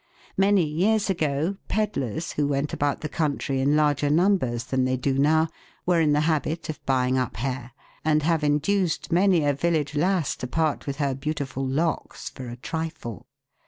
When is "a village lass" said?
9.45-10.35